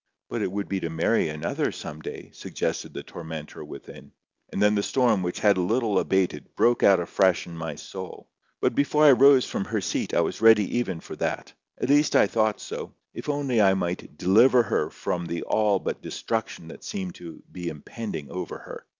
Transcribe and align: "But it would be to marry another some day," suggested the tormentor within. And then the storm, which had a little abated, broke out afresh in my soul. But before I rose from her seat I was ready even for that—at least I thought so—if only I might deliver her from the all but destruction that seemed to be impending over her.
"But 0.29 0.41
it 0.41 0.51
would 0.51 0.67
be 0.67 0.79
to 0.79 0.89
marry 0.89 1.29
another 1.29 1.71
some 1.71 2.01
day," 2.01 2.31
suggested 2.33 2.91
the 2.91 3.03
tormentor 3.03 3.63
within. 3.63 4.13
And 4.51 4.59
then 4.59 4.73
the 4.73 4.81
storm, 4.81 5.21
which 5.21 5.39
had 5.41 5.57
a 5.57 5.61
little 5.61 5.99
abated, 5.99 6.55
broke 6.55 6.81
out 6.81 6.99
afresh 6.99 7.45
in 7.45 7.55
my 7.55 7.75
soul. 7.75 8.27
But 8.61 8.73
before 8.73 9.05
I 9.05 9.11
rose 9.11 9.45
from 9.45 9.65
her 9.65 9.79
seat 9.79 10.15
I 10.15 10.21
was 10.21 10.41
ready 10.41 10.77
even 10.79 11.01
for 11.01 11.15
that—at 11.17 11.87
least 11.87 12.15
I 12.15 12.25
thought 12.25 12.59
so—if 12.59 13.29
only 13.29 13.61
I 13.61 13.75
might 13.75 14.17
deliver 14.17 14.63
her 14.63 14.89
from 14.89 15.27
the 15.27 15.43
all 15.43 15.77
but 15.77 16.01
destruction 16.01 16.69
that 16.69 16.83
seemed 16.83 17.13
to 17.21 17.43
be 17.51 17.69
impending 17.69 18.31
over 18.31 18.57
her. 18.57 18.87